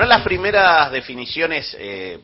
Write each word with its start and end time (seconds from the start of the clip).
Una 0.00 0.06
de 0.06 0.14
las 0.14 0.24
primeras 0.24 0.90
definiciones 0.90 1.76
eh, 1.78 2.20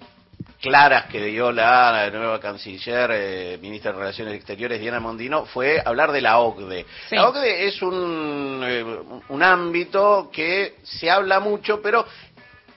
claras 0.63 1.11
que 1.11 1.23
dio 1.27 1.53
la, 1.53 2.09
nueva 2.11 2.41
canciller, 2.41 3.11
eh, 3.13 3.59
ministra 3.61 3.93
de 3.93 3.99
Relaciones 3.99 4.33
Exteriores, 4.33 4.81
Diana 4.81 4.99
Mondino, 4.99 5.45
fue 5.45 5.83
hablar 5.85 6.11
de 6.11 6.23
la 6.23 6.39
OCDE. 6.39 6.87
La 7.11 7.29
OCDE 7.29 7.67
es 7.67 7.83
un, 7.83 8.63
eh, 8.65 8.83
un 9.29 9.43
ámbito 9.43 10.31
que 10.33 10.77
se 10.85 11.11
habla 11.11 11.39
mucho, 11.39 11.83
pero 11.83 12.07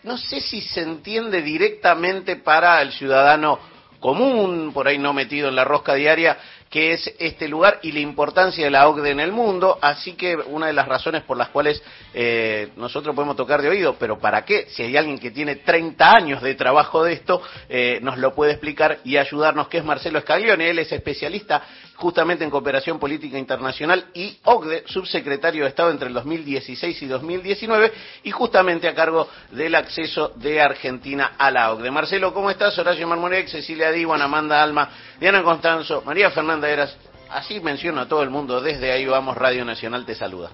no 0.04 0.18
sé 0.18 0.42
si 0.42 0.60
se 0.60 0.82
entiende 0.82 1.42
directamente 1.44 2.36
para 2.36 2.82
el 2.82 2.92
ciudadano 2.92 3.58
común, 4.02 4.72
por 4.74 4.90
ahí 4.90 4.98
no 4.98 5.14
metido 5.14 5.48
en 5.48 5.56
la 5.56 5.64
rosca 5.64 5.94
diaria, 5.94 6.38
que 6.70 6.94
es 6.94 7.14
este 7.20 7.48
lugar 7.48 7.80
y 7.82 7.92
la 7.92 8.00
importancia 8.00 8.64
de 8.64 8.70
la 8.70 8.88
OCDE 8.88 9.12
en 9.12 9.20
el 9.20 9.32
mundo. 9.32 9.80
Así 9.82 10.14
que 10.14 10.36
una 10.36 10.68
de 10.68 10.74
las 10.74 10.88
razones 10.88 11.24
por 11.24 11.36
las 11.36 11.50
cuales 11.50 11.82
eh, 12.14 12.70
nosotros 12.76 13.16
podemos 13.16 13.36
tocar 13.36 13.62
de 13.62 13.70
oído, 13.70 13.96
pero 13.98 14.20
¿para 14.20 14.46
qué? 14.46 14.68
Si 14.70 14.84
hay 14.84 14.96
alguien 14.96 15.18
que 15.18 15.32
tiene 15.32 15.58
30 15.58 16.12
años 16.12 16.42
de 16.42 16.54
trabajo 16.56 17.04
de 17.04 17.14
esto, 17.14 17.42
eh, 17.68 18.00
nos 18.02 18.18
lo 18.18 18.36
puede 18.36 18.52
explicar 18.52 19.00
y 19.04 19.18
ayudarnos, 19.18 19.68
que 19.68 19.80
es 19.80 19.84
Marcelo 19.84 20.20
Escaglione. 20.20 20.70
Él 20.70 20.80
es 20.80 20.92
especialista 20.92 21.64
justamente 21.96 22.44
en 22.44 22.50
cooperación 22.50 22.98
política 23.00 23.38
internacional 23.38 24.06
y 24.14 24.38
OCDE, 24.44 24.84
subsecretario 24.88 25.64
de 25.64 25.70
Estado 25.70 25.92
entre 25.92 26.08
el 26.08 26.14
2016 26.14 27.02
y 27.02 27.08
2019 27.08 27.92
y 28.24 28.32
justamente 28.32 28.88
a 28.88 28.96
cargo 28.96 29.28
del 29.52 29.76
acceso 29.76 30.30
de 30.36 30.62
Argentina 30.62 31.34
a 31.38 31.52
la 31.52 31.74
OCDE. 31.74 31.92
Marcelo, 31.92 32.34
¿cómo 32.34 32.50
estás? 32.50 32.78
Horacio 32.78 33.08
Marmorex, 33.08 33.52
Cecilia 33.52 33.92
Diwan, 33.92 34.22
Amanda 34.22 34.64
Alma, 34.64 34.90
Diana 35.20 35.44
Constanzo, 35.44 36.04
María 36.06 36.32
Fernanda 36.32 36.59
Eras. 36.68 36.98
Así 37.30 37.60
menciono 37.60 38.02
a 38.02 38.08
todo 38.08 38.24
el 38.24 38.30
mundo. 38.30 38.60
Desde 38.62 38.92
ahí 38.92 39.06
vamos, 39.06 39.38
Radio 39.38 39.64
Nacional 39.64 40.06
te 40.06 40.16
saluda. 40.16 40.52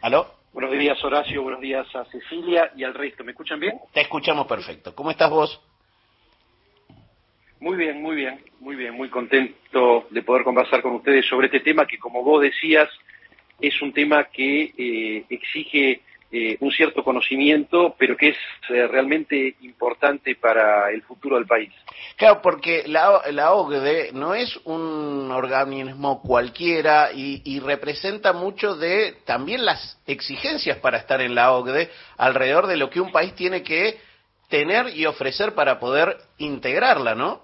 ¿Aló? 0.00 0.30
Buenos 0.52 0.72
días, 0.72 1.02
Horacio. 1.04 1.42
Buenos 1.42 1.60
días 1.60 1.86
a 1.94 2.04
Cecilia 2.06 2.70
y 2.76 2.84
al 2.84 2.94
resto. 2.94 3.24
¿Me 3.24 3.32
escuchan 3.32 3.60
bien? 3.60 3.78
Te 3.92 4.00
escuchamos 4.00 4.46
perfecto. 4.46 4.94
¿Cómo 4.94 5.10
estás 5.10 5.28
vos? 5.28 5.60
Muy 7.60 7.76
bien, 7.76 8.00
muy 8.00 8.16
bien, 8.16 8.40
muy 8.60 8.76
bien, 8.76 8.94
muy 8.94 9.08
contento 9.08 10.06
de 10.10 10.22
poder 10.22 10.44
conversar 10.44 10.82
con 10.82 10.94
ustedes 10.94 11.26
sobre 11.26 11.46
este 11.46 11.60
tema 11.60 11.86
que, 11.86 11.98
como 11.98 12.22
vos 12.22 12.42
decías, 12.42 12.88
es 13.60 13.80
un 13.82 13.92
tema 13.92 14.24
que 14.24 14.72
eh, 14.76 15.24
exige 15.30 16.02
eh, 16.32 16.56
un 16.60 16.70
cierto 16.72 17.04
conocimiento, 17.04 17.94
pero 17.98 18.16
que 18.16 18.30
es 18.30 18.36
eh, 18.68 18.86
realmente 18.86 19.56
importante 19.60 20.34
para 20.34 20.90
el 20.90 21.02
futuro 21.02 21.36
del 21.36 21.46
país. 21.46 21.72
Claro, 22.16 22.40
porque 22.42 22.84
la, 22.86 23.22
la 23.30 23.52
OCDE 23.52 24.12
no 24.12 24.34
es 24.34 24.56
un 24.64 25.30
organismo 25.30 26.20
cualquiera 26.22 27.12
y, 27.12 27.42
y, 27.44 27.60
representa 27.60 28.32
mucho 28.32 28.76
de 28.76 29.16
también 29.24 29.64
las 29.64 30.00
exigencias 30.06 30.78
para 30.78 30.98
estar 30.98 31.20
en 31.20 31.34
la 31.34 31.52
OCDE 31.52 31.90
alrededor 32.16 32.66
de 32.66 32.76
lo 32.76 32.90
que 32.90 33.00
un 33.00 33.12
país 33.12 33.34
tiene 33.34 33.62
que 33.62 33.98
tener 34.48 34.96
y 34.96 35.06
ofrecer 35.06 35.54
para 35.54 35.78
poder 35.78 36.16
integrarla, 36.38 37.14
¿no? 37.14 37.42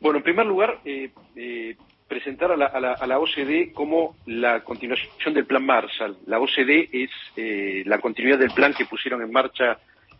Bueno, 0.00 0.18
en 0.18 0.24
primer 0.24 0.46
lugar, 0.46 0.80
eh, 0.84 1.10
eh, 1.36 1.76
presentar 2.10 2.50
a 2.50 2.56
la, 2.56 2.66
a, 2.66 3.06
la, 3.06 3.18
OCDE 3.20 3.72
como 3.72 4.16
la 4.26 4.64
continuación 4.64 5.32
del 5.32 5.46
Plan 5.46 5.64
Marshall. 5.64 6.16
La 6.26 6.40
OCDE 6.40 6.88
es 6.92 7.10
eh, 7.36 7.84
la 7.86 8.00
continuidad 8.00 8.36
del 8.36 8.50
plan 8.50 8.74
que 8.74 8.84
pusieron 8.84 9.22
en 9.22 9.30
marcha 9.30 9.78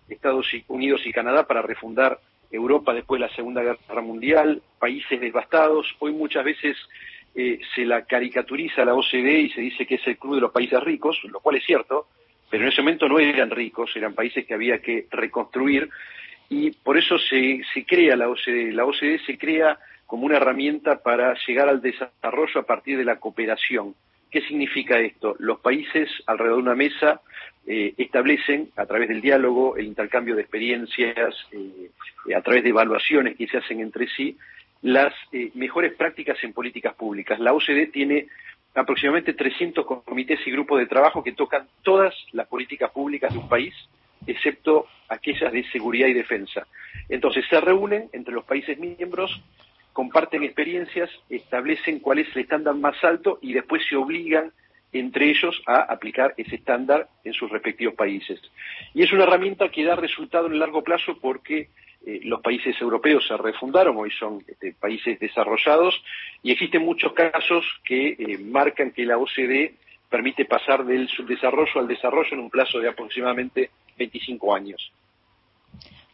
Estados 0.08 0.46
Unidos 0.68 1.00
y 1.04 1.12
Canadá 1.12 1.48
para 1.48 1.62
refundar 1.62 2.20
Europa 2.52 2.94
después 2.94 3.20
de 3.20 3.26
la 3.26 3.34
Segunda 3.34 3.62
Guerra 3.62 4.02
Mundial, 4.02 4.62
países 4.78 5.20
devastados. 5.20 5.84
Hoy 5.98 6.12
muchas 6.12 6.44
veces 6.44 6.76
se 7.34 7.84
la 7.84 8.04
caricaturiza 8.04 8.82
a 8.82 8.84
la 8.84 8.94
OCDE 8.94 9.40
y 9.40 9.50
se 9.50 9.60
dice 9.60 9.84
que 9.84 9.96
es 9.96 10.06
el 10.06 10.16
club 10.16 10.36
de 10.36 10.42
los 10.42 10.52
países 10.52 10.80
ricos, 10.82 11.20
lo 11.24 11.40
cual 11.40 11.56
es 11.56 11.64
cierto, 11.64 12.06
pero 12.48 12.62
en 12.62 12.70
ese 12.70 12.82
momento 12.82 13.08
no 13.08 13.18
eran 13.18 13.50
ricos, 13.50 13.90
eran 13.96 14.14
países 14.14 14.46
que 14.46 14.54
había 14.54 14.80
que 14.80 15.06
reconstruir 15.10 15.88
y 16.48 16.70
por 16.70 16.96
eso 16.98 17.18
se, 17.18 17.62
se 17.74 17.84
crea 17.84 18.14
la 18.14 18.28
OCDE. 18.28 18.72
La 18.72 18.84
OCDE 18.84 19.18
se 19.26 19.36
crea 19.38 19.76
como 20.10 20.26
una 20.26 20.38
herramienta 20.38 21.04
para 21.04 21.36
llegar 21.46 21.68
al 21.68 21.80
desarrollo 21.80 22.60
a 22.60 22.66
partir 22.66 22.98
de 22.98 23.04
la 23.04 23.20
cooperación. 23.20 23.94
¿Qué 24.28 24.40
significa 24.40 24.98
esto? 24.98 25.36
Los 25.38 25.60
países 25.60 26.10
alrededor 26.26 26.56
de 26.56 26.62
una 26.64 26.74
mesa 26.74 27.20
eh, 27.64 27.94
establecen, 27.96 28.70
a 28.74 28.86
través 28.86 29.08
del 29.08 29.20
diálogo, 29.20 29.76
el 29.76 29.86
intercambio 29.86 30.34
de 30.34 30.42
experiencias, 30.42 31.36
eh, 31.52 32.34
a 32.34 32.40
través 32.40 32.64
de 32.64 32.70
evaluaciones 32.70 33.36
que 33.36 33.46
se 33.46 33.58
hacen 33.58 33.78
entre 33.78 34.08
sí, 34.08 34.36
las 34.82 35.14
eh, 35.30 35.52
mejores 35.54 35.94
prácticas 35.94 36.42
en 36.42 36.54
políticas 36.54 36.94
públicas. 36.94 37.38
La 37.38 37.52
OCDE 37.52 37.86
tiene 37.86 38.26
aproximadamente 38.74 39.34
300 39.34 39.86
comités 39.86 40.40
y 40.44 40.50
grupos 40.50 40.80
de 40.80 40.86
trabajo 40.86 41.22
que 41.22 41.34
tocan 41.34 41.68
todas 41.82 42.16
las 42.32 42.48
políticas 42.48 42.90
públicas 42.90 43.32
de 43.32 43.38
un 43.38 43.48
país 43.48 43.74
excepto 44.26 44.86
aquellas 45.08 45.52
de 45.52 45.62
seguridad 45.70 46.08
y 46.08 46.14
defensa. 46.14 46.66
Entonces 47.08 47.44
se 47.48 47.60
reúnen 47.60 48.08
entre 48.12 48.34
los 48.34 48.44
países 48.44 48.76
miembros, 48.76 49.40
comparten 49.92 50.42
experiencias, 50.42 51.10
establecen 51.28 52.00
cuál 52.00 52.20
es 52.20 52.28
el 52.34 52.42
estándar 52.42 52.74
más 52.74 53.02
alto 53.04 53.38
y 53.42 53.52
después 53.52 53.82
se 53.88 53.96
obligan 53.96 54.52
entre 54.92 55.30
ellos 55.30 55.62
a 55.66 55.80
aplicar 55.82 56.34
ese 56.36 56.56
estándar 56.56 57.08
en 57.24 57.32
sus 57.32 57.50
respectivos 57.50 57.94
países. 57.94 58.40
Y 58.94 59.02
es 59.02 59.12
una 59.12 59.24
herramienta 59.24 59.68
que 59.68 59.84
da 59.84 59.94
resultado 59.94 60.46
en 60.46 60.54
el 60.54 60.58
largo 60.58 60.82
plazo 60.82 61.18
porque 61.20 61.68
eh, 62.06 62.20
los 62.24 62.40
países 62.40 62.74
europeos 62.80 63.26
se 63.26 63.36
refundaron, 63.36 63.96
hoy 63.96 64.10
son 64.10 64.42
este, 64.48 64.72
países 64.72 65.20
desarrollados, 65.20 65.94
y 66.42 66.50
existen 66.50 66.82
muchos 66.82 67.12
casos 67.12 67.64
que 67.84 68.16
eh, 68.18 68.38
marcan 68.38 68.90
que 68.90 69.04
la 69.04 69.18
OCDE 69.18 69.74
permite 70.08 70.44
pasar 70.44 70.84
del 70.84 71.08
subdesarrollo 71.08 71.80
al 71.80 71.86
desarrollo 71.86 72.30
en 72.32 72.40
un 72.40 72.50
plazo 72.50 72.80
de 72.80 72.88
aproximadamente 72.88 73.70
25 73.96 74.54
años. 74.54 74.92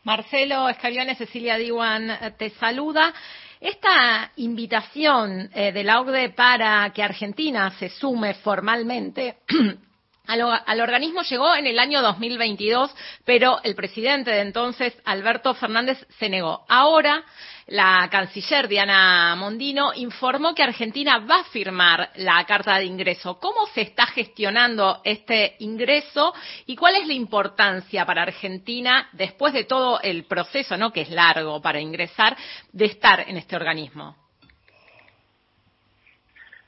Marcelo 0.03 0.69
Escavione, 0.69 1.15
Cecilia 1.15 1.57
Diwan 1.57 2.11
eh, 2.11 2.33
te 2.37 2.51
saluda. 2.51 3.15
Esta 3.61 4.33
invitación 4.37 5.51
eh, 5.55 5.73
de 5.73 5.85
la 5.85 6.01
OCDE 6.01 6.31
para 6.31 6.91
que 6.91 7.03
Argentina 7.03 7.71
se 7.79 7.89
sume 7.89 8.35
formalmente 8.35 9.39
al, 10.27 10.81
organismo 10.81 11.23
llegó 11.23 11.55
en 11.55 11.67
el 11.67 11.79
año 11.79 12.03
2022, 12.03 12.95
pero 13.25 13.61
el 13.63 13.75
presidente 13.75 14.31
de 14.31 14.41
entonces, 14.41 14.95
Alberto 15.05 15.55
Fernández, 15.55 16.05
se 16.19 16.29
negó. 16.29 16.65
Ahora, 16.69 17.25
la 17.69 18.09
canciller 18.11 18.69
Diana 18.69 19.35
Mondino 19.35 19.93
informó 19.95 20.55
que 20.55 20.63
Argentina 20.63 21.19
va 21.19 21.41
a 21.41 21.45
firmar 21.45 22.11
la 22.17 22.45
carta 22.45 22.79
de 22.79 22.85
ingreso. 22.85 23.41
¿Cómo 23.41 23.67
se 23.67 23.81
está 23.81 24.07
gestionando 24.07 25.01
este 25.03 25.57
ingreso 25.59 26.33
y 26.67 26.77
cuál 26.77 26.95
es 26.97 27.09
la 27.09 27.15
importancia 27.15 28.07
para 28.07 28.23
Argentina, 28.23 29.09
después 29.13 29.53
de 29.53 29.65
todo 29.65 30.01
el 30.01 30.25
proceso, 30.25 30.77
¿no? 30.77 30.93
que 30.93 31.01
es 31.01 31.11
largo 31.11 31.61
para 31.61 31.81
ingresar, 31.81 32.37
de 32.73 32.85
estar 32.85 33.29
en 33.29 33.37
este 33.37 33.57
organismo? 33.57 34.17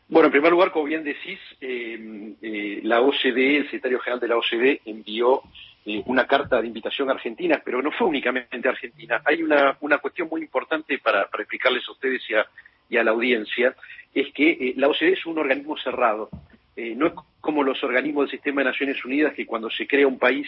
Bueno, 0.08 0.26
en 0.26 0.32
primer 0.32 0.50
lugar, 0.50 0.72
como 0.72 0.86
bien 0.86 1.04
decís, 1.04 1.38
eh, 1.60 2.34
eh, 2.40 2.80
la 2.82 3.02
OCDE, 3.02 3.58
el 3.58 3.64
secretario 3.64 4.00
general 4.00 4.20
de 4.20 4.28
la 4.28 4.36
OCDE, 4.36 4.80
envió 4.86 5.42
eh, 5.88 6.02
una 6.06 6.26
carta 6.26 6.60
de 6.60 6.66
invitación 6.66 7.08
a 7.08 7.12
Argentina, 7.12 7.60
pero 7.64 7.82
no 7.82 7.90
fue 7.90 8.06
únicamente 8.06 8.68
Argentina. 8.68 9.22
Hay 9.24 9.42
una, 9.42 9.76
una 9.80 9.98
cuestión 9.98 10.28
muy 10.30 10.42
importante 10.42 10.98
para, 10.98 11.26
para 11.28 11.42
explicarles 11.42 11.82
a 11.88 11.92
ustedes 11.92 12.22
y 12.28 12.34
a, 12.34 12.46
y 12.90 12.96
a 12.96 13.04
la 13.04 13.10
audiencia, 13.10 13.74
es 14.14 14.32
que 14.32 14.74
la 14.76 14.88
OCDE 14.88 15.12
es 15.12 15.26
un 15.26 15.38
organismo 15.38 15.76
cerrado. 15.78 16.30
no 16.76 17.06
es 17.06 17.12
como 17.40 17.62
los 17.62 17.82
organismos 17.82 18.24
del 18.24 18.38
Sistema 18.38 18.60
de 18.60 18.70
Naciones 18.70 19.04
Unidas, 19.04 19.34
que 19.34 19.46
cuando 19.46 19.70
se 19.70 19.86
crea 19.86 20.06
un 20.06 20.18
país 20.18 20.46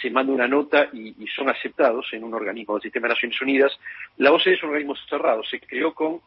se 0.00 0.10
manda 0.10 0.32
una 0.32 0.46
nota 0.46 0.88
y, 0.92 1.08
y, 1.18 1.26
son 1.26 1.48
aceptados 1.48 2.06
en 2.12 2.22
un 2.22 2.34
organismo 2.34 2.74
del 2.74 2.82
Sistema 2.82 3.08
de 3.08 3.14
Naciones 3.14 3.40
Unidas. 3.42 3.72
La 4.16 4.32
OCDE 4.32 4.54
es 4.54 4.62
un 4.62 4.70
organismo 4.70 4.94
cerrado, 5.08 5.42
se 5.42 5.58
creó 5.58 5.92
con 5.92 6.20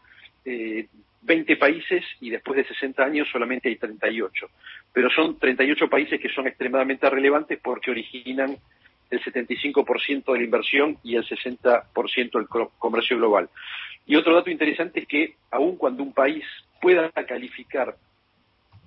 eh, 0.46 0.88
20 1.26 1.58
países 1.58 2.04
y 2.22 2.30
después 2.30 2.58
de 2.58 2.68
60 2.68 3.04
años 3.04 3.28
solamente 3.32 3.70
hay 3.70 3.78
38. 3.78 4.48
Pero 4.94 5.10
son 5.10 5.38
38 5.40 5.90
países 5.90 6.20
que 6.22 6.30
son 6.30 6.48
extremadamente 6.48 7.10
relevantes 7.10 7.60
porque 7.62 7.92
originan 7.92 8.58
el 9.10 9.22
75% 9.22 10.34
de 10.34 10.40
la 10.40 10.46
inversión 10.46 10.98
y 11.04 11.16
el 11.16 11.26
60% 11.26 12.32
del 12.32 12.70
comercio 12.78 13.18
global. 13.18 13.50
Y 14.06 14.16
otro 14.16 14.36
dato 14.36 14.50
interesante 14.50 15.02
es 15.02 15.08
que 15.08 15.36
aun 15.52 15.78
cuando 15.78 16.04
un 16.04 16.14
país 16.14 16.44
pueda 16.82 17.10
calificar 17.10 17.96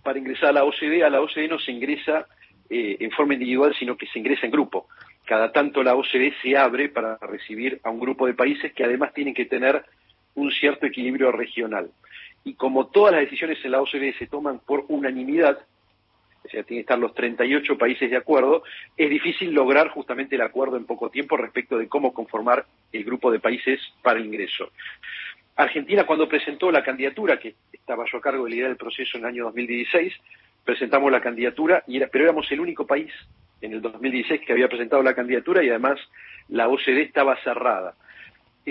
para 0.02 0.18
ingresar 0.18 0.50
a 0.50 0.52
la 0.52 0.64
OCDE, 0.64 1.04
a 1.04 1.10
la 1.10 1.20
OCDE 1.20 1.48
no 1.48 1.58
se 1.58 1.72
ingresa 1.72 2.26
eh, 2.70 2.96
en 3.00 3.10
forma 3.10 3.34
individual, 3.34 3.74
sino 3.78 3.96
que 3.96 4.06
se 4.06 4.18
ingresa 4.18 4.46
en 4.46 4.52
grupo. 4.52 4.86
Cada 5.24 5.52
tanto 5.52 5.82
la 5.82 5.94
OCDE 5.94 6.34
se 6.40 6.56
abre 6.56 6.88
para 6.88 7.16
recibir 7.18 7.80
a 7.82 7.90
un 7.90 8.00
grupo 8.00 8.26
de 8.26 8.34
países 8.34 8.72
que 8.72 8.84
además 8.84 9.12
tienen 9.12 9.34
que 9.34 9.44
tener 9.44 9.84
un 10.38 10.50
cierto 10.52 10.86
equilibrio 10.86 11.32
regional 11.32 11.90
y 12.44 12.54
como 12.54 12.86
todas 12.86 13.12
las 13.12 13.22
decisiones 13.22 13.58
en 13.64 13.72
la 13.72 13.82
OCDE 13.82 14.14
se 14.18 14.26
toman 14.26 14.60
por 14.60 14.84
unanimidad, 14.88 15.58
o 16.44 16.48
sea, 16.48 16.62
tienen 16.62 16.78
que 16.78 16.80
estar 16.80 16.98
los 16.98 17.12
38 17.14 17.76
países 17.76 18.10
de 18.10 18.16
acuerdo, 18.16 18.62
es 18.96 19.10
difícil 19.10 19.52
lograr 19.52 19.88
justamente 19.88 20.36
el 20.36 20.42
acuerdo 20.42 20.76
en 20.76 20.86
poco 20.86 21.10
tiempo 21.10 21.36
respecto 21.36 21.76
de 21.76 21.88
cómo 21.88 22.14
conformar 22.14 22.64
el 22.92 23.04
grupo 23.04 23.30
de 23.30 23.40
países 23.40 23.80
para 24.02 24.18
el 24.18 24.26
ingreso. 24.26 24.70
Argentina, 25.56 26.06
cuando 26.06 26.28
presentó 26.28 26.70
la 26.70 26.82
candidatura, 26.84 27.38
que 27.38 27.54
estaba 27.72 28.04
yo 28.10 28.18
a 28.18 28.22
cargo 28.22 28.44
de 28.44 28.50
la 28.50 28.56
idea 28.56 28.68
del 28.68 28.76
proceso 28.76 29.18
en 29.18 29.24
el 29.24 29.28
año 29.28 29.44
2016, 29.46 30.14
presentamos 30.64 31.10
la 31.10 31.20
candidatura, 31.20 31.82
y 31.86 31.96
era, 31.96 32.06
pero 32.06 32.24
éramos 32.24 32.50
el 32.52 32.60
único 32.60 32.86
país 32.86 33.12
en 33.60 33.72
el 33.72 33.82
2016 33.82 34.42
que 34.46 34.52
había 34.52 34.68
presentado 34.68 35.02
la 35.02 35.14
candidatura 35.14 35.62
y 35.62 35.68
además 35.68 35.98
la 36.48 36.68
OCDE 36.68 37.02
estaba 37.02 37.36
cerrada. 37.42 37.94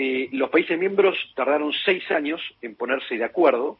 Eh, 0.00 0.28
los 0.30 0.48
países 0.48 0.78
miembros 0.78 1.16
tardaron 1.34 1.72
seis 1.84 2.08
años 2.12 2.40
en 2.62 2.76
ponerse 2.76 3.16
de 3.16 3.24
acuerdo 3.24 3.78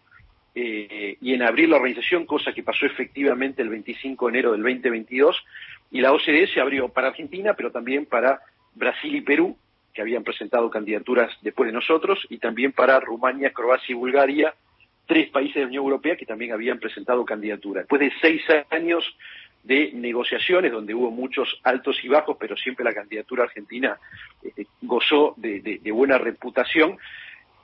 eh, 0.53 1.17
y 1.20 1.32
en 1.32 1.43
abrir 1.43 1.69
la 1.69 1.76
organización, 1.76 2.26
cosa 2.26 2.53
que 2.53 2.65
pasó 2.65 2.87
efectivamente 2.87 3.62
el 3.62 3.69
25 3.69 4.26
de 4.26 4.31
enero 4.32 4.50
del 4.50 4.62
2022, 4.62 5.37
y 5.93 6.00
la 6.00 6.12
OCDE 6.12 6.49
se 6.49 6.61
abrió 6.61 6.88
para 6.88 7.06
Argentina, 7.06 7.55
pero 7.55 7.70
también 7.70 8.05
para 8.05 8.41
Brasil 8.75 9.15
y 9.15 9.20
Perú, 9.20 9.56
que 9.94 10.03
habían 10.03 10.25
presentado 10.25 10.69
candidaturas 10.70 11.31
después 11.41 11.69
de 11.69 11.75
nosotros, 11.75 12.26
y 12.29 12.38
también 12.38 12.73
para 12.73 12.99
Rumania, 12.99 13.53
Croacia 13.53 13.93
y 13.93 13.94
Bulgaria, 13.94 14.53
tres 15.06 15.31
países 15.31 15.55
de 15.55 15.61
la 15.61 15.67
Unión 15.69 15.85
Europea 15.85 16.17
que 16.17 16.26
también 16.26 16.50
habían 16.50 16.81
presentado 16.81 17.25
candidaturas. 17.25 17.82
Después 17.82 18.00
de 18.00 18.12
seis 18.21 18.43
años 18.71 19.05
de 19.69 19.93
negociaciones 19.93 20.73
donde 20.73 20.94
hubo 20.94 21.11
muchos 21.11 21.61
altos 21.62 22.03
y 22.03 22.09
bajos, 22.09 22.38
pero 22.41 22.56
siempre 22.56 22.87
la 22.87 22.94
candidatura 22.94 23.44
argentina 23.44 23.99
eh, 24.43 24.65
gozó 24.81 25.35
de, 25.37 25.79
buena 25.93 26.17
reputación. 26.17 26.97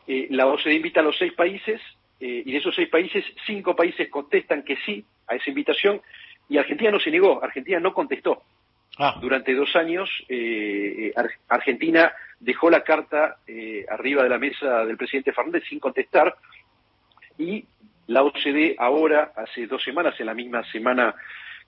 Eh, 0.06 0.26
la 0.28 0.46
OCDE 0.46 0.74
invita 0.74 1.00
a 1.00 1.02
los 1.02 1.16
seis 1.16 1.32
países 1.32 1.80
eh, 2.20 2.42
y 2.44 2.52
de 2.52 2.58
esos 2.58 2.74
seis 2.74 2.90
países, 2.90 3.24
cinco 3.46 3.74
países 3.74 4.10
contestan 4.10 4.64
que 4.64 4.76
sí 4.84 5.02
a 5.26 5.36
esa 5.36 5.48
invitación 5.48 6.02
y 6.46 6.58
Argentina 6.58 6.90
no 6.90 7.00
se 7.00 7.10
negó, 7.10 7.42
Argentina 7.42 7.80
no 7.80 7.94
contestó. 7.94 8.42
Ah. 8.98 9.18
Durante 9.22 9.54
dos 9.54 9.74
años, 9.74 10.10
Argentina 11.48 12.12
dejó 12.38 12.68
la 12.68 12.84
carta 12.84 13.38
arriba 13.88 14.22
de 14.22 14.28
la 14.28 14.38
mesa 14.38 14.84
del 14.84 14.98
presidente 14.98 15.32
Fernández 15.32 15.64
sin 15.70 15.80
contestar 15.80 16.36
y 17.38 17.64
la 18.06 18.22
OCDE 18.22 18.76
ahora, 18.78 19.32
hace 19.34 19.66
dos 19.66 19.82
semanas, 19.82 20.14
en 20.20 20.26
la 20.26 20.34
misma 20.34 20.62
semana 20.70 21.14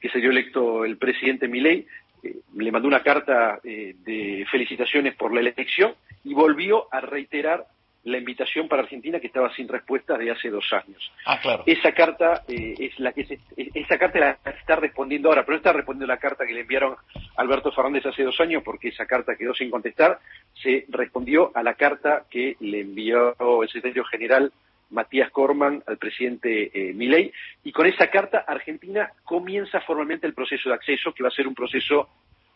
que 0.01 0.09
se 0.09 0.19
dio 0.19 0.31
electo 0.31 0.85
el 0.85 0.97
presidente 0.97 1.49
Milei, 1.49 1.87
eh, 2.23 2.37
le 2.57 2.73
mandó 2.73 2.89
una 2.89 3.03
carta 3.03 3.61
eh, 3.65 3.95
de 4.05 4.47
felicitaciones 4.51 5.15
por 5.15 5.33
la 5.33 5.41
elección 5.41 5.95
y 6.25 6.35
volvió 6.35 6.93
a 6.93 7.01
reiterar 7.01 7.67
la 8.05 8.19
invitación 8.19 8.69
para 8.69 8.83
Argentina 8.83 9.19
que 9.19 9.27
estaba 9.27 9.53
sin 9.55 9.67
respuesta 9.67 10.17
de 10.17 10.31
hace 10.31 10.49
dos 10.49 10.73
años. 10.73 11.13
Ah, 11.25 11.41
claro. 11.43 11.65
Esa 11.67 11.91
carta 11.91 12.45
eh, 12.47 12.75
es 12.79 12.99
la 13.01 13.13
que 13.13 13.25
se, 13.25 13.41
esa 13.57 13.99
carta 13.99 14.21
la 14.21 14.39
está 14.45 14.77
respondiendo 14.77 15.29
ahora, 15.29 15.45
pero 15.45 15.55
no 15.55 15.59
está 15.59 15.73
respondiendo 15.73 16.07
la 16.07 16.21
carta 16.21 16.47
que 16.47 16.55
le 16.55 16.61
enviaron 16.61 16.95
a 16.95 17.41
Alberto 17.41 17.73
Fernández 17.73 18.07
hace 18.07 18.23
dos 18.23 18.41
años 18.41 18.63
porque 18.65 18.89
esa 18.89 19.07
carta 19.07 19.35
quedó 19.35 19.55
sin 19.55 19.71
contestar. 19.71 20.21
Se 20.63 20.87
respondió 20.89 21.51
a 21.53 21.65
la 21.65 21.75
carta 21.75 22.27
que 22.31 22.57
le 22.61 22.83
envió 22.83 23.35
el 23.63 23.69
secretario 23.69 24.05
general 24.05 24.53
Matías 24.91 25.31
Corman 25.31 25.83
al 25.87 25.99
presidente 25.99 26.71
eh, 26.73 26.93
Milei, 26.95 27.33
y 27.65 27.73
con 27.73 27.87
esa 27.87 28.09
carta 28.09 28.45
Argentina 28.47 29.11
comienza 29.25 29.81
formalmente 29.81 30.27
el 30.27 30.35
proceso 30.35 30.69
de 30.69 30.75
acceso, 30.75 31.13
que 31.13 31.23
va 31.23 31.29
a 31.29 31.33
ser 31.33 31.49
un 31.49 31.55
proceso 31.55 32.09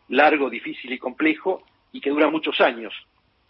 largo, 0.09 0.51
difícil 0.51 0.93
y 0.93 0.99
complejo, 0.99 1.63
y 1.93 2.01
que 2.01 2.11
dura 2.11 2.31
muchos 2.31 2.61
años. 2.61 2.95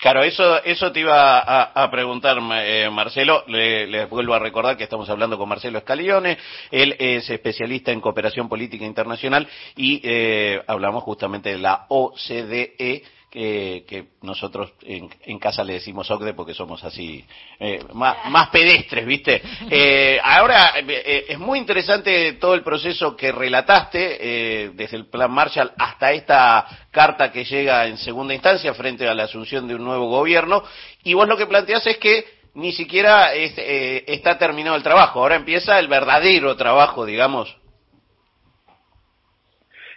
Claro, 0.01 0.23
eso, 0.23 0.65
eso 0.65 0.91
te 0.93 1.01
iba 1.01 1.41
a, 1.41 1.91
preguntar, 1.91 2.39
eh, 2.65 2.89
Marcelo. 2.91 3.45
Les 3.47 4.09
vuelvo 4.09 4.33
a 4.33 4.39
recordar 4.39 4.79
que 4.79 4.85
estamos 4.85 5.11
hablando 5.11 5.37
con 5.37 5.47
Marcelo 5.47 5.77
Escalione. 5.77 6.39
Él 6.71 6.97
es 6.99 7.29
especialista 7.29 7.93
en 7.93 8.01
cooperación 8.01 8.49
política 8.49 8.87
internacional 8.87 9.47
y 9.77 10.01
eh, 10.03 10.63
hablamos 10.67 11.03
justamente 11.03 11.51
de 11.51 11.59
la 11.59 11.85
OCDE 11.89 13.03
que, 13.31 14.09
nosotros 14.23 14.73
en, 14.83 15.39
casa 15.39 15.63
le 15.63 15.75
decimos 15.75 16.11
OCDE 16.11 16.35
porque 16.35 16.53
somos 16.53 16.83
así, 16.83 17.25
eh, 17.61 17.81
más, 17.95 18.49
pedestres, 18.51 19.07
¿viste? 19.07 19.43
Eh, 19.73 20.19
ahora, 20.23 20.73
eh, 20.77 21.27
es 21.29 21.39
muy 21.39 21.59
interesante 21.59 22.33
todo 22.35 22.55
el 22.55 22.63
proceso 22.63 23.17
que 23.17 23.31
relataste, 23.31 24.73
desde 24.75 24.97
el 24.97 25.07
Plan 25.07 25.31
Marshall 25.31 25.73
hasta 25.79 26.13
esta 26.13 26.67
carta 26.91 27.31
que 27.31 27.45
llega 27.45 27.87
en 27.87 27.97
segunda 27.99 28.35
instancia 28.35 28.75
frente 28.75 29.07
a 29.07 29.15
la 29.15 29.25
asunción 29.25 29.69
de 29.69 29.77
un 29.77 29.85
nuevo 29.85 30.09
gobierno, 30.09 30.65
y 31.05 31.15
vos 31.15 31.29
lo 31.29 31.37
que 31.37 31.47
planteás 31.47 31.87
es 31.87 31.99
que 31.99 32.25
ni 32.55 32.73
siquiera 32.73 33.33
está 33.33 34.39
terminado 34.39 34.77
el 34.77 34.83
trabajo, 34.83 35.21
ahora 35.21 35.37
empieza 35.37 35.79
el 35.79 35.87
verdadero 35.87 36.57
trabajo, 36.57 37.07
digamos, 37.07 37.57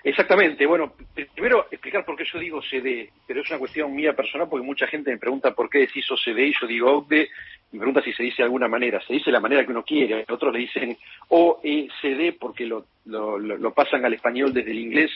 Exactamente, 0.06 0.66
bueno, 0.66 0.94
primero 1.34 1.68
explicar 1.72 2.04
por 2.04 2.18
qué 2.18 2.26
yo 2.26 2.38
digo 2.38 2.62
CD, 2.62 3.10
pero 3.26 3.42
es 3.42 3.50
una 3.50 3.60
cuestión 3.60 3.96
mía 3.96 4.14
personal 4.14 4.50
porque 4.50 4.66
mucha 4.66 4.86
gente 4.86 5.12
me 5.12 5.18
pregunta 5.18 5.52
por 5.52 5.70
qué 5.70 5.80
decís 5.80 6.06
OCDE 6.12 6.48
y 6.48 6.54
yo 6.60 6.68
digo 6.68 6.92
OCDE 6.92 7.30
y 7.72 7.78
me 7.78 7.80
pregunta 7.80 8.02
si 8.02 8.12
se 8.12 8.24
dice 8.24 8.38
de 8.40 8.44
alguna 8.44 8.68
manera, 8.68 9.00
se 9.08 9.14
dice 9.14 9.28
de 9.28 9.32
la 9.32 9.40
manera 9.40 9.64
que 9.64 9.72
uno 9.72 9.84
quiere, 9.84 10.26
otros 10.28 10.52
le 10.52 10.60
dicen 10.60 10.98
OECD 11.30 12.38
porque 12.38 12.66
lo, 12.66 12.86
lo, 13.06 13.40
lo 13.40 13.74
pasan 13.74 14.04
al 14.04 14.14
español 14.14 14.54
desde 14.54 14.72
el 14.72 14.80
inglés, 14.80 15.10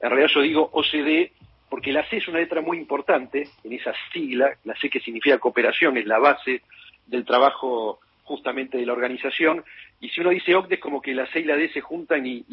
en 0.00 0.10
realidad 0.10 0.30
yo 0.34 0.40
digo 0.40 0.70
OCDE 0.72 1.30
porque 1.70 1.92
la 1.92 2.04
C 2.08 2.16
es 2.16 2.26
una 2.26 2.40
letra 2.40 2.60
muy 2.60 2.78
importante 2.78 3.48
en 3.62 3.72
esa 3.72 3.94
sigla, 4.12 4.58
la 4.64 4.74
C 4.74 4.90
que 4.90 4.98
significa 4.98 5.38
cooperación, 5.38 5.96
es 5.96 6.04
la 6.04 6.18
base 6.18 6.62
del 7.06 7.24
trabajo 7.24 8.00
justamente 8.24 8.76
de 8.76 8.86
la 8.86 8.92
organización, 8.92 9.64
y 10.02 10.08
si 10.08 10.20
uno 10.20 10.30
dice 10.30 10.54
OCDE 10.56 10.74
es 10.74 10.80
como 10.80 11.00
que 11.00 11.14
la 11.14 11.28
C 11.28 11.38
y 11.38 11.44
la 11.44 11.56
D 11.56 11.68
se 11.72 11.80
juntan 11.80 12.26
y, 12.26 12.44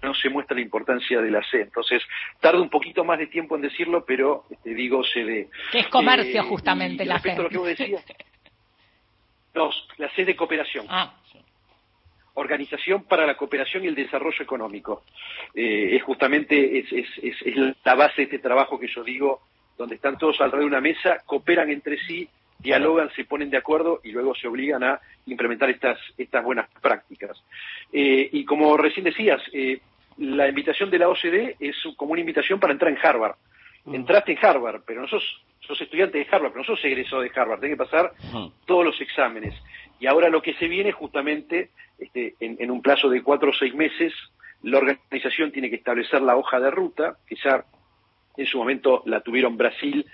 no 0.00 0.14
se 0.14 0.30
muestra 0.30 0.54
la 0.54 0.62
importancia 0.62 1.20
de 1.20 1.32
la 1.32 1.42
C. 1.42 1.62
Entonces, 1.62 2.00
tarda 2.38 2.62
un 2.62 2.70
poquito 2.70 3.04
más 3.04 3.18
de 3.18 3.26
tiempo 3.26 3.56
en 3.56 3.62
decirlo, 3.62 4.04
pero 4.06 4.44
este, 4.48 4.72
digo 4.72 5.02
CD. 5.02 5.48
Que 5.72 5.80
es 5.80 5.88
comercio, 5.88 6.40
eh, 6.40 6.44
justamente, 6.44 7.04
la 7.04 7.18
C. 7.18 7.34
lo 7.34 7.48
que 7.48 7.58
vos 7.58 7.66
decías, 7.66 8.04
no, 9.54 9.70
la 9.98 10.08
C 10.10 10.24
de 10.24 10.36
cooperación. 10.36 10.86
Ah. 10.88 11.12
Organización 12.34 13.02
para 13.02 13.26
la 13.26 13.36
Cooperación 13.36 13.84
y 13.84 13.88
el 13.88 13.94
Desarrollo 13.94 14.40
Económico. 14.40 15.02
Eh, 15.54 15.96
es 15.96 16.02
justamente 16.04 16.78
es, 16.78 16.90
es, 16.92 17.08
es 17.20 17.56
la 17.84 17.94
base 17.94 18.18
de 18.18 18.22
este 18.22 18.38
trabajo 18.38 18.78
que 18.78 18.86
yo 18.86 19.02
digo, 19.02 19.42
donde 19.76 19.96
están 19.96 20.16
todos 20.16 20.40
alrededor 20.40 20.60
de 20.60 20.76
una 20.76 20.80
mesa, 20.80 21.18
cooperan 21.26 21.68
entre 21.68 21.98
sí 22.06 22.28
dialogan, 22.62 23.10
se 23.14 23.24
ponen 23.24 23.50
de 23.50 23.56
acuerdo 23.56 24.00
y 24.04 24.12
luego 24.12 24.34
se 24.34 24.48
obligan 24.48 24.84
a 24.84 25.00
implementar 25.26 25.68
estas, 25.70 25.98
estas 26.16 26.44
buenas 26.44 26.68
prácticas. 26.80 27.42
Eh, 27.92 28.28
y 28.32 28.44
como 28.44 28.76
recién 28.76 29.04
decías, 29.04 29.42
eh, 29.52 29.80
la 30.18 30.48
invitación 30.48 30.90
de 30.90 30.98
la 30.98 31.08
OCDE 31.08 31.56
es 31.58 31.76
como 31.96 32.12
una 32.12 32.20
invitación 32.20 32.60
para 32.60 32.72
entrar 32.72 32.92
en 32.92 32.98
Harvard. 33.02 33.36
Mm. 33.84 33.94
Entraste 33.96 34.32
en 34.32 34.38
Harvard, 34.40 34.82
pero 34.86 35.02
no 35.02 35.08
sos, 35.08 35.22
estudiante 35.80 36.18
de 36.18 36.26
Harvard, 36.30 36.52
pero 36.52 36.60
no 36.60 36.64
sos 36.64 36.84
egresado 36.84 37.22
de 37.22 37.32
Harvard, 37.34 37.60
tenés 37.60 37.76
que 37.76 37.84
pasar 37.84 38.12
todos 38.66 38.84
los 38.84 39.00
exámenes. 39.00 39.54
Y 39.98 40.06
ahora 40.06 40.28
lo 40.28 40.42
que 40.42 40.54
se 40.54 40.68
viene 40.68 40.92
justamente, 40.92 41.70
este, 41.98 42.34
en, 42.40 42.56
en 42.60 42.70
un 42.70 42.82
plazo 42.82 43.08
de 43.08 43.22
cuatro 43.22 43.50
o 43.50 43.54
seis 43.54 43.74
meses, 43.74 44.12
la 44.62 44.78
organización 44.78 45.50
tiene 45.50 45.70
que 45.70 45.76
establecer 45.76 46.22
la 46.22 46.36
hoja 46.36 46.60
de 46.60 46.70
ruta, 46.70 47.16
que 47.26 47.36
ya 47.42 47.64
en 48.36 48.46
su 48.46 48.58
momento 48.58 49.02
la 49.06 49.20
tuvieron 49.20 49.56
Brasil 49.56 50.06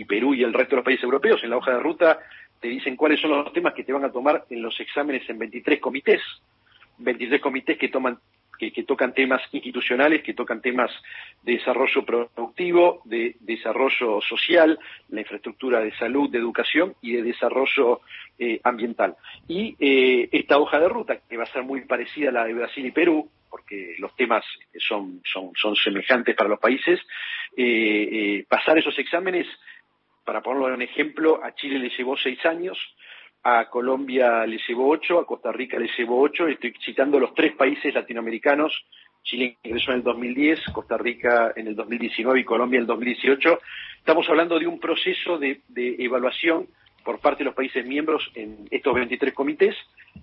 y 0.00 0.04
Perú 0.04 0.34
y 0.34 0.42
el 0.42 0.52
resto 0.52 0.70
de 0.70 0.76
los 0.76 0.84
países 0.84 1.04
europeos. 1.04 1.42
En 1.42 1.50
la 1.50 1.56
hoja 1.56 1.72
de 1.72 1.80
ruta 1.80 2.18
te 2.60 2.68
dicen 2.68 2.96
cuáles 2.96 3.20
son 3.20 3.30
los 3.30 3.52
temas 3.52 3.74
que 3.74 3.84
te 3.84 3.92
van 3.92 4.04
a 4.04 4.12
tomar 4.12 4.44
en 4.50 4.62
los 4.62 4.78
exámenes 4.80 5.28
en 5.28 5.38
23 5.38 5.80
comités. 5.80 6.20
23 6.98 7.40
comités 7.40 7.76
que 7.78 7.88
toman 7.88 8.18
que, 8.56 8.84
tocan 8.84 9.12
temas 9.12 9.42
institucionales, 9.52 10.22
que 10.22 10.34
tocan 10.34 10.60
temas 10.60 10.90
de 11.42 11.52
desarrollo 11.52 12.04
productivo, 12.04 13.02
de 13.04 13.36
desarrollo 13.40 14.20
social, 14.22 14.78
la 15.10 15.20
infraestructura 15.20 15.80
de 15.80 15.94
salud, 15.96 16.30
de 16.30 16.38
educación 16.38 16.94
y 17.02 17.12
de 17.12 17.22
desarrollo 17.22 18.00
eh, 18.38 18.60
ambiental. 18.64 19.16
Y 19.46 19.76
eh, 19.78 20.28
esta 20.32 20.58
hoja 20.58 20.80
de 20.80 20.88
ruta, 20.88 21.18
que 21.28 21.36
va 21.36 21.44
a 21.44 21.52
ser 21.52 21.64
muy 21.64 21.82
parecida 21.82 22.30
a 22.30 22.32
la 22.32 22.44
de 22.44 22.54
Brasil 22.54 22.86
y 22.86 22.90
Perú, 22.90 23.28
porque 23.50 23.94
los 23.98 24.14
temas 24.16 24.44
son, 24.78 25.20
son, 25.24 25.52
son 25.54 25.76
semejantes 25.76 26.34
para 26.34 26.50
los 26.50 26.58
países, 26.58 27.00
eh, 27.56 28.44
pasar 28.48 28.76
esos 28.78 28.98
exámenes 28.98 29.46
para 30.26 30.42
ponerlo 30.42 30.74
en 30.74 30.82
ejemplo, 30.82 31.42
a 31.42 31.54
Chile 31.54 31.78
le 31.78 31.88
llevó 31.96 32.16
seis 32.16 32.44
años, 32.44 32.76
a 33.42 33.70
Colombia 33.70 34.44
le 34.44 34.58
llevó 34.68 34.90
ocho, 34.90 35.18
a 35.18 35.26
Costa 35.26 35.52
Rica 35.52 35.78
le 35.78 35.88
llevó 35.96 36.20
ocho, 36.20 36.48
estoy 36.48 36.74
citando 36.84 37.18
los 37.18 37.32
tres 37.32 37.54
países 37.54 37.94
latinoamericanos, 37.94 38.72
Chile 39.22 39.56
ingresó 39.62 39.92
en 39.92 39.98
el 39.98 40.02
2010, 40.02 40.60
Costa 40.72 40.98
Rica 40.98 41.52
en 41.56 41.68
el 41.68 41.76
2019 41.76 42.40
y 42.40 42.44
Colombia 42.44 42.78
en 42.78 42.82
el 42.82 42.86
2018. 42.86 43.58
Estamos 43.98 44.28
hablando 44.28 44.58
de 44.58 44.66
un 44.68 44.78
proceso 44.78 45.38
de 45.38 45.62
evaluación 45.74 46.68
por 47.06 47.20
parte 47.20 47.38
de 47.38 47.44
los 47.44 47.54
países 47.54 47.86
miembros 47.86 48.28
en 48.34 48.66
estos 48.68 48.92
23 48.92 49.32
comités 49.32 49.76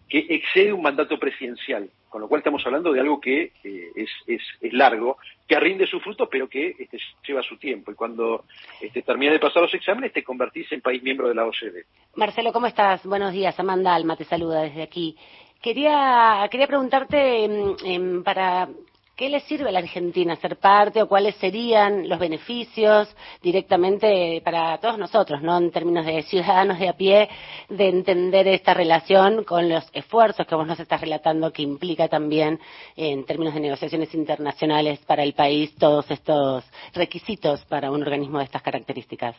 que 0.10 0.20
excede 0.30 0.74
un 0.74 0.82
mandato 0.82 1.18
presidencial, 1.18 1.90
con 2.10 2.20
lo 2.20 2.28
cual 2.28 2.40
estamos 2.40 2.62
hablando 2.66 2.92
de 2.92 3.00
algo 3.00 3.22
que 3.22 3.54
eh, 3.64 3.92
es, 3.96 4.10
es, 4.28 4.74
largo, 4.74 5.18
que 5.48 5.58
rinde 5.62 5.88
su 5.88 6.02
fruto, 6.02 6.28
pero 6.30 6.50
que 6.50 6.76
este, 6.78 6.98
lleva 7.26 7.42
su 7.42 7.56
tiempo. 7.56 7.92
Y 7.92 7.96
cuando 7.96 8.44
este, 8.82 9.02
de 9.02 9.40
pasar 9.40 9.62
los 9.62 9.74
exámenes, 9.74 10.12
te 10.12 10.26
convertís 10.26 10.70
en 10.74 10.82
país 10.82 11.02
miembro 11.02 11.30
de 11.30 11.36
la 11.36 11.46
OCDE. 11.46 11.86
Marcelo, 12.16 12.52
¿cómo 12.52 12.68
estás? 12.68 13.06
Buenos 13.06 13.32
días. 13.32 13.58
Amanda 13.58 13.96
Alma 13.96 14.18
te 14.18 14.26
saluda 14.26 14.64
desde 14.64 14.84
aquí. 14.84 15.16
Quería, 15.62 16.46
quería 16.52 16.68
preguntarte 16.68 17.48
mm, 17.48 17.76
em, 17.86 18.24
para 18.24 18.68
¿Qué 19.16 19.30
le 19.30 19.42
sirve 19.42 19.70
a 19.70 19.72
la 19.72 19.78
Argentina 19.78 20.36
ser 20.38 20.58
parte 20.58 21.00
o 21.00 21.08
cuáles 21.08 21.36
serían 21.36 22.10
los 22.10 22.18
beneficios 22.18 23.16
directamente 23.44 24.42
para 24.44 24.80
todos 24.80 24.98
nosotros, 24.98 25.44
¿no? 25.44 25.56
En 25.56 25.70
términos 25.70 26.04
de 26.04 26.24
ciudadanos 26.24 26.80
de 26.80 26.90
a 26.90 26.94
pie, 26.94 27.30
de 27.70 27.90
entender 27.90 28.48
esta 28.48 28.74
relación 28.74 29.44
con 29.44 29.70
los 29.70 29.88
esfuerzos 29.94 30.48
que 30.48 30.56
vos 30.56 30.66
nos 30.66 30.80
estás 30.80 31.00
relatando 31.00 31.54
que 31.54 31.62
implica 31.62 32.08
también 32.08 32.60
en 32.96 33.24
términos 33.24 33.54
de 33.54 33.60
negociaciones 33.60 34.12
internacionales 34.16 35.00
para 35.06 35.22
el 35.22 35.34
país 35.34 35.76
todos 35.76 36.10
estos 36.10 36.66
requisitos 36.96 37.64
para 37.66 37.92
un 37.92 38.02
organismo 38.02 38.40
de 38.40 38.46
estas 38.46 38.64
características. 38.64 39.36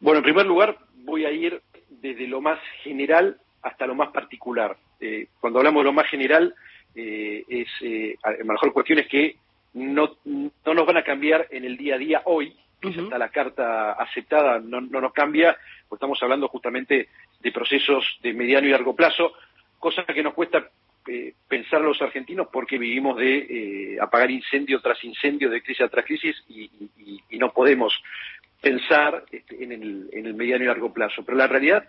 Bueno, 0.00 0.18
en 0.18 0.24
primer 0.24 0.46
lugar, 0.46 0.78
voy 1.04 1.24
a 1.24 1.30
ir 1.30 1.62
desde 1.90 2.26
lo 2.26 2.40
más 2.40 2.58
general 2.82 3.38
hasta 3.62 3.86
lo 3.86 3.94
más 3.94 4.10
particular. 4.10 4.76
Eh, 5.00 5.28
cuando 5.40 5.60
hablamos 5.60 5.80
de 5.80 5.84
lo 5.84 5.92
más 5.92 6.08
general, 6.08 6.52
eh, 6.96 7.44
es 7.46 7.68
eh, 7.82 8.16
la 8.24 8.52
mejor 8.52 8.72
cuestión 8.72 8.98
es 8.98 9.06
que 9.06 9.36
no, 9.74 10.16
no 10.24 10.74
nos 10.74 10.86
van 10.86 10.96
a 10.96 11.04
cambiar 11.04 11.46
en 11.50 11.64
el 11.66 11.76
día 11.76 11.96
a 11.96 11.98
día 11.98 12.22
hoy, 12.24 12.56
que 12.80 12.88
está 12.88 13.18
la 13.18 13.28
carta 13.28 13.92
aceptada, 13.92 14.60
no, 14.60 14.80
no 14.80 15.00
nos 15.00 15.12
cambia, 15.12 15.56
pues 15.88 15.98
estamos 15.98 16.22
hablando 16.22 16.48
justamente 16.48 17.08
de 17.40 17.52
procesos 17.52 18.18
de 18.22 18.32
mediano 18.32 18.66
y 18.66 18.70
largo 18.70 18.96
plazo, 18.96 19.32
cosa 19.78 20.04
que 20.04 20.22
nos 20.22 20.32
cuesta 20.32 20.70
eh, 21.06 21.34
pensar 21.46 21.82
los 21.82 22.00
argentinos 22.00 22.48
porque 22.50 22.78
vivimos 22.78 23.18
de 23.18 23.98
apagar 24.00 24.30
incendio 24.30 24.80
tras 24.80 25.02
incendio, 25.04 25.50
de 25.50 25.62
crisis 25.62 25.90
tras 25.90 26.04
crisis, 26.04 26.42
y, 26.48 26.70
no 27.38 27.52
podemos 27.52 27.92
pensar 28.62 29.24
este, 29.30 29.62
en, 29.62 29.72
el, 29.72 30.08
en 30.12 30.24
el 30.24 30.32
mediano 30.32 30.64
y 30.64 30.68
largo 30.68 30.90
plazo. 30.90 31.22
Pero 31.22 31.36
la 31.36 31.46
realidad 31.46 31.86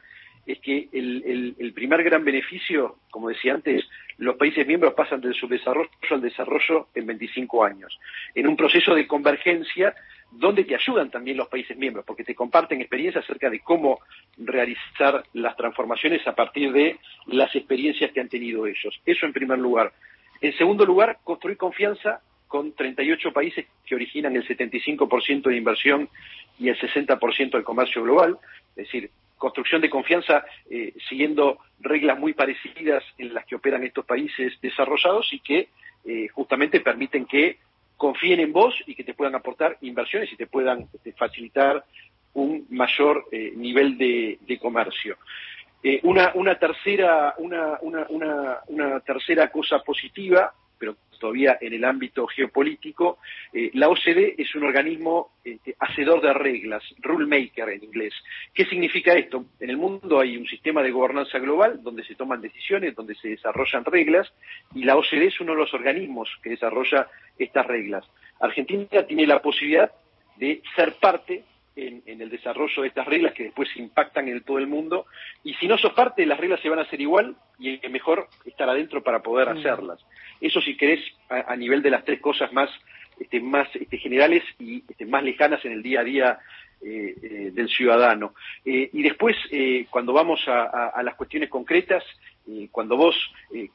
es 0.47 0.59
que 0.59 0.87
el, 0.93 1.73
primer 1.75 2.03
gran 2.03 2.23
beneficio, 2.23 2.95
como 3.11 3.27
decía 3.27 3.53
antes, 3.53 3.83
los 4.17 4.37
países 4.37 4.65
miembros 4.65 4.93
pasan 4.93 5.19
del 5.19 5.33
subdesarrollo 5.33 5.89
al 6.09 6.21
desarrollo 6.21 6.87
en 6.95 7.05
25 7.05 7.65
años, 7.65 7.99
en 8.33 8.47
un 8.47 8.55
proceso 8.55 8.95
de 8.95 9.05
convergencia 9.05 9.93
donde 10.31 10.63
te 10.63 10.75
ayudan 10.75 11.11
también 11.11 11.37
los 11.37 11.49
países 11.49 11.77
miembros, 11.77 12.05
porque 12.05 12.23
te 12.23 12.33
comparten 12.33 12.79
experiencias 12.79 13.25
acerca 13.25 13.49
de 13.49 13.59
cómo 13.59 13.99
realizar 14.37 15.23
las 15.33 15.55
transformaciones 15.57 16.25
a 16.25 16.33
partir 16.33 16.71
de 16.71 16.97
las 17.27 17.53
experiencias 17.53 18.11
que 18.11 18.21
han 18.21 18.29
tenido 18.29 18.65
ellos. 18.67 18.99
Eso 19.05 19.25
en 19.25 19.33
primer 19.33 19.59
lugar. 19.59 19.91
En 20.39 20.55
segundo 20.57 20.85
lugar, 20.85 21.19
construir 21.23 21.57
confianza 21.57 22.21
con 22.47 22.73
38 22.73 23.33
países 23.33 23.65
que 23.85 23.95
originan 23.95 24.35
el 24.35 24.47
75% 24.47 25.43
de 25.43 25.57
inversión 25.57 26.09
y 26.57 26.69
el 26.69 26.77
60% 26.77 27.51
del 27.51 27.63
comercio 27.63 28.03
global, 28.03 28.37
es 28.69 28.85
decir, 28.85 29.11
construcción 29.37 29.81
de 29.81 29.89
confianza 29.89 30.45
eh, 30.69 30.93
siguiendo 31.07 31.59
reglas 31.79 32.19
muy 32.19 32.33
parecidas 32.33 33.03
en 33.17 33.33
las 33.33 33.45
que 33.45 33.55
operan 33.55 33.83
estos 33.83 34.05
países 34.05 34.53
desarrollados 34.61 35.31
y 35.31 35.39
que 35.39 35.69
eh, 36.05 36.27
justamente 36.29 36.79
permiten 36.81 37.25
que 37.25 37.57
confíen 37.95 38.39
en 38.39 38.53
vos 38.53 38.75
y 38.85 38.95
que 38.95 39.03
te 39.03 39.13
puedan 39.13 39.35
aportar 39.35 39.77
inversiones 39.81 40.31
y 40.31 40.35
te 40.35 40.47
puedan 40.47 40.87
este, 40.93 41.13
facilitar 41.13 41.83
un 42.33 42.67
mayor 42.69 43.25
eh, 43.31 43.53
nivel 43.55 43.97
de, 43.97 44.59
comercio. 44.61 45.17
una, 46.03 46.31
una, 46.35 46.59
tercera, 46.59 47.33
una, 47.37 47.79
una, 47.81 48.59
una 48.67 48.99
tercera 48.99 49.49
cosa 49.49 49.79
positiva 49.79 50.53
pero 50.77 50.95
todavía 51.17 51.57
en 51.59 51.73
el 51.73 51.83
ámbito 51.83 52.27
geopolítico, 52.27 53.19
eh, 53.53 53.71
la 53.73 53.89
OCDE 53.89 54.35
es 54.37 54.53
un 54.55 54.63
organismo 54.63 55.31
este, 55.43 55.75
hacedor 55.79 56.21
de 56.21 56.33
reglas, 56.33 56.83
rule 56.99 57.25
maker 57.25 57.69
en 57.69 57.83
inglés. 57.83 58.13
¿Qué 58.53 58.65
significa 58.65 59.13
esto? 59.13 59.45
En 59.59 59.69
el 59.69 59.77
mundo 59.77 60.19
hay 60.19 60.37
un 60.37 60.45
sistema 60.45 60.81
de 60.83 60.91
gobernanza 60.91 61.39
global 61.39 61.81
donde 61.83 62.03
se 62.03 62.15
toman 62.15 62.41
decisiones, 62.41 62.95
donde 62.95 63.15
se 63.15 63.29
desarrollan 63.29 63.85
reglas, 63.85 64.31
y 64.73 64.83
la 64.83 64.97
OCDE 64.97 65.27
es 65.27 65.39
uno 65.41 65.53
de 65.53 65.59
los 65.59 65.73
organismos 65.73 66.29
que 66.41 66.51
desarrolla 66.51 67.07
estas 67.37 67.65
reglas. 67.65 68.05
Argentina 68.39 69.03
tiene 69.07 69.25
la 69.25 69.41
posibilidad 69.41 69.91
de 70.37 70.61
ser 70.75 70.93
parte 70.93 71.43
en, 71.77 72.21
el 72.21 72.29
desarrollo 72.29 72.81
de 72.81 72.87
estas 72.87 73.05
reglas 73.05 73.33
que 73.33 73.43
después 73.43 73.69
impactan 73.75 74.27
en 74.27 74.41
todo 74.41 74.57
el 74.57 74.67
mundo. 74.67 75.05
Y 75.43 75.53
si 75.55 75.67
no 75.67 75.77
sos 75.77 75.93
parte, 75.93 76.25
las 76.25 76.39
reglas 76.39 76.59
se 76.61 76.69
van 76.69 76.79
a 76.79 76.83
hacer 76.83 76.99
igual 76.99 77.35
y 77.59 77.79
es 77.83 77.91
mejor 77.91 78.27
estar 78.45 78.67
adentro 78.67 79.03
para 79.03 79.21
poder 79.21 79.53
mm. 79.53 79.57
hacerlas. 79.57 79.99
Eso 80.41 80.59
si 80.61 80.75
querés 80.75 80.99
a, 81.29 81.55
nivel 81.55 81.81
de 81.81 81.91
las 81.91 82.03
tres 82.03 82.19
cosas 82.19 82.51
más, 82.51 82.69
este, 83.19 83.39
más 83.39 83.67
este, 83.75 83.97
generales 83.97 84.43
y 84.59 84.83
este, 84.89 85.05
más 85.05 85.23
lejanas 85.23 85.63
en 85.65 85.73
el 85.73 85.83
día 85.83 86.01
a 86.01 86.03
día 86.03 86.39
eh, 86.81 87.15
eh, 87.21 87.51
del 87.53 87.69
ciudadano. 87.69 88.33
Eh, 88.65 88.89
y 88.93 89.03
después, 89.03 89.35
cuando 89.89 90.13
vamos 90.13 90.41
a, 90.47 91.01
las 91.03 91.15
cuestiones 91.15 91.49
concretas, 91.49 92.03
cuando 92.71 92.95
vos 92.95 93.15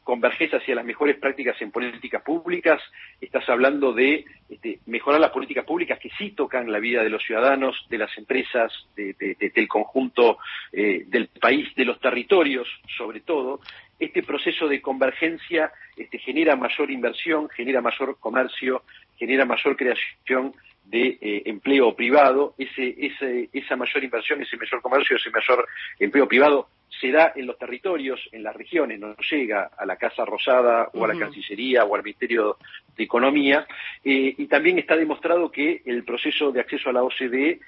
converges 0.03 0.53
hacia 0.55 0.75
las 0.75 0.85
mejores 0.85 1.17
prácticas 1.19 1.61
en 1.61 1.71
políticas 1.71 2.23
públicas, 2.23 2.81
estás 3.21 3.49
hablando 3.49 3.93
de 3.93 4.25
este, 4.49 4.79
mejorar 4.87 5.21
las 5.21 5.31
políticas 5.31 5.65
públicas 5.65 5.99
que 5.99 6.11
sí 6.17 6.31
tocan 6.31 6.73
la 6.73 6.79
vida 6.79 7.03
de 7.03 7.11
los 7.11 7.23
ciudadanos, 7.23 7.77
de 7.91 7.99
las 7.99 8.17
empresas, 8.17 8.73
del 8.97 9.69
conjunto 9.69 10.39
del 10.73 11.29
país, 11.41 11.75
de 11.75 11.85
los 11.85 12.01
territorios, 12.01 12.67
sobre 12.97 13.21
todo. 13.21 13.61
Este 13.99 14.23
proceso 14.23 14.67
de 14.67 14.81
convergencia 14.81 15.71
este, 15.97 16.19
genera 16.19 16.57
mayor 16.57 16.91
inversión, 16.91 17.49
genera 17.51 17.81
mayor 17.81 18.17
comercio, 18.19 18.83
genera 19.17 19.45
mayor 19.45 19.77
creación 19.77 20.55
de 20.85 21.19
eh, 21.21 21.43
empleo 21.47 21.95
privado, 21.95 22.55
ese, 22.59 22.95
ese, 22.99 23.49
esa 23.53 23.77
mayor 23.77 24.05
inversión, 24.05 24.43
ese 24.43 24.57
mayor 24.57 24.83
comercio, 24.83 25.17
ese 25.17 25.31
mayor 25.31 25.67
empleo 25.99 26.29
privado 26.29 26.69
se 27.01 27.11
da 27.11 27.33
en 27.35 27.47
los 27.47 27.57
territorios, 27.59 28.21
en 28.33 28.43
las 28.43 28.55
regiones, 28.55 29.01
no 29.01 29.17
llega 29.31 29.71
a 29.77 29.87
la 29.87 29.97
Casa 29.97 30.25
Rosada 30.25 30.91
o 30.93 31.05
a 31.05 31.09
la 31.09 31.19
Cancillería 31.19 31.85
o 31.85 31.95
al 31.95 32.03
Ministerio 32.03 32.59
de 32.97 33.05
Economía. 33.05 33.67
Eh, 34.05 34.35
y 34.37 34.47
también 34.47 34.79
está 34.79 34.97
demostrado 34.97 35.51
que 35.51 35.83
el 35.87 36.05
proceso 36.05 36.53
de 36.53 36.61
acceso 36.61 36.91
a 36.91 36.93
la 36.93 37.03
OCDE 37.03 37.61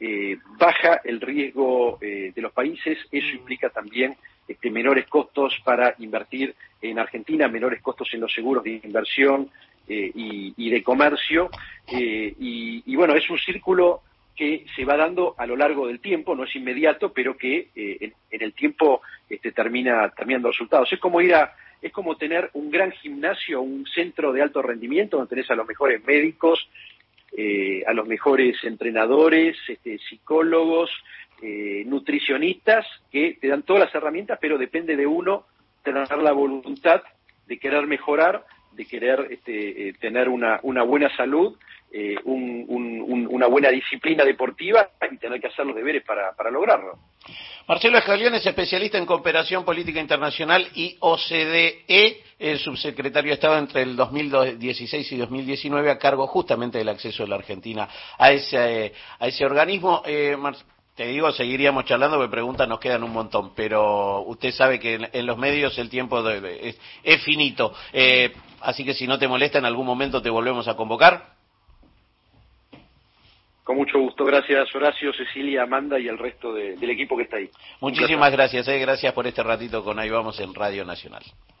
eh, 0.00 0.36
baja 0.58 1.00
el 1.04 1.20
riesgo 1.20 1.98
de 2.00 2.32
los 2.36 2.52
países, 2.52 2.98
eso 3.12 3.36
implica 3.36 3.70
también 3.70 4.16
este, 4.46 4.70
menores 4.70 5.06
costos 5.06 5.58
para 5.64 5.94
invertir 5.98 6.54
en 6.82 6.98
Argentina, 6.98 7.48
menores 7.48 7.80
costos 7.80 8.12
en 8.12 8.20
los 8.20 8.32
seguros 8.32 8.62
de 8.62 8.80
inversión, 8.84 9.50
eh, 9.86 10.10
y, 10.14 10.70
de 10.70 10.82
comercio. 10.82 11.50
Eh, 11.86 12.34
y, 12.38 12.96
bueno, 12.96 13.14
es 13.14 13.28
un 13.28 13.38
círculo 13.38 14.02
que 14.34 14.64
se 14.74 14.84
va 14.84 14.96
dando 14.96 15.34
a 15.36 15.46
lo 15.46 15.56
largo 15.56 15.86
del 15.86 16.00
tiempo, 16.00 16.34
no 16.34 16.44
es 16.44 16.56
inmediato, 16.56 17.12
pero 17.12 17.36
que 17.36 17.68
eh, 17.76 18.12
en, 18.30 18.42
el 18.42 18.54
tiempo 18.54 19.02
este, 19.28 19.52
termina, 19.52 20.08
terminando 20.10 20.50
resultados. 20.50 20.92
Es 20.92 20.98
como 20.98 21.20
ir 21.20 21.34
a, 21.34 21.54
es 21.82 21.92
como 21.92 22.16
tener 22.16 22.50
un 22.54 22.70
gran 22.70 22.92
gimnasio, 22.92 23.60
un 23.60 23.86
centro 23.86 24.32
de 24.32 24.42
alto 24.42 24.62
rendimiento, 24.62 25.18
donde 25.18 25.30
tenés 25.30 25.50
a 25.50 25.54
los 25.54 25.66
mejores 25.66 26.04
médicos, 26.04 26.68
a 27.86 27.92
los 27.92 28.06
mejores 28.06 28.56
entrenadores, 28.62 29.56
este, 29.66 29.98
psicólogos, 29.98 30.90
nutricionistas, 31.84 32.86
que 33.10 33.36
te 33.40 33.48
dan 33.48 33.64
todas 33.64 33.84
las 33.86 33.94
herramientas, 33.94 34.38
pero 34.40 34.56
depende 34.56 34.96
de 34.96 35.06
uno 35.06 35.44
tener 35.82 36.10
la 36.16 36.32
voluntad 36.32 37.02
de 37.46 37.58
querer 37.58 37.86
mejorar 37.86 38.46
de 38.74 38.86
querer 38.86 39.28
este, 39.30 39.88
eh, 39.88 39.92
tener 39.94 40.28
una, 40.28 40.60
una, 40.62 40.82
buena 40.82 41.14
salud, 41.16 41.56
eh, 41.92 42.16
una 42.24 43.46
buena 43.46 43.70
disciplina 43.70 44.24
deportiva 44.24 44.88
y 45.10 45.16
tener 45.18 45.40
que 45.40 45.46
hacer 45.46 45.64
los 45.64 45.76
deberes 45.76 46.02
para, 46.04 46.32
para 46.32 46.50
lograrlo. 46.50 46.98
Marcelo 47.66 47.98
Escalión 47.98 48.34
es 48.34 48.44
especialista 48.44 48.98
en 48.98 49.06
cooperación 49.06 49.64
política 49.64 50.00
internacional 50.00 50.68
y 50.74 50.96
OCDE, 51.00 52.22
el 52.38 52.58
subsecretario 52.58 53.30
de 53.30 53.34
Estado 53.34 53.56
entre 53.56 53.82
el 53.82 53.96
2016 53.96 55.12
y 55.12 55.16
2019 55.16 55.90
a 55.90 55.98
cargo 55.98 56.26
justamente 56.26 56.78
del 56.78 56.90
acceso 56.90 57.22
de 57.22 57.28
la 57.30 57.36
Argentina 57.36 57.88
a 58.18 58.32
ese, 58.32 58.92
a 59.18 59.26
ese 59.26 59.46
organismo. 59.46 60.02
Eh, 60.04 60.36
te 60.94 61.06
digo, 61.06 61.32
seguiríamos 61.32 61.84
charlando, 61.86 62.18
me 62.18 62.28
preguntan, 62.28 62.68
nos 62.68 62.78
quedan 62.78 63.02
un 63.02 63.12
montón, 63.12 63.52
pero 63.54 64.20
usted 64.22 64.52
sabe 64.52 64.78
que 64.78 65.08
en, 65.12 65.26
los 65.26 65.36
medios 65.36 65.76
el 65.78 65.90
tiempo 65.90 66.26
es, 66.28 67.24
finito. 67.24 67.74
Eh, 67.92 68.32
así 68.60 68.84
que 68.84 68.94
si 68.94 69.06
no 69.06 69.18
te 69.18 69.26
molesta, 69.26 69.58
en 69.58 69.64
algún 69.64 69.86
momento 69.86 70.22
te 70.22 70.30
volvemos 70.30 70.68
a 70.68 70.76
convocar. 70.76 71.34
Con 73.64 73.76
mucho 73.76 73.98
gusto. 73.98 74.24
Gracias, 74.24 74.72
Horacio, 74.74 75.12
Cecilia, 75.14 75.62
Amanda 75.62 75.98
y 75.98 76.06
el 76.06 76.18
resto 76.18 76.52
del 76.52 76.90
equipo 76.90 77.16
que 77.16 77.24
está 77.24 77.38
ahí. 77.38 77.50
Muchísimas 77.80 78.30
gracias, 78.30 78.68
eh, 78.68 78.78
gracias 78.78 79.12
por 79.14 79.26
este 79.26 79.42
ratito 79.42 79.82
con 79.82 79.98
Ahí 79.98 80.10
Vamos 80.10 80.38
en 80.38 80.54
Radio 80.54 80.84
Nacional. 80.84 81.24